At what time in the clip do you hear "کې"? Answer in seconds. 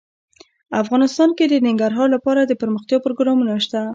1.37-1.45